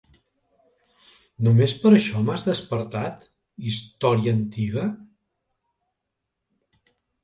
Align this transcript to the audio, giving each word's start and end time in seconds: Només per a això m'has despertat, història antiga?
Només 1.47 1.75
per 1.83 1.91
a 1.91 1.99
això 1.99 2.23
m'has 2.31 2.47
despertat, 2.49 3.29
història 3.75 4.37
antiga? 4.41 4.91